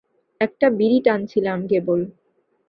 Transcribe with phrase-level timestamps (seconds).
[0.41, 1.99] একটা বিড়ি টানছিলাম কেবল।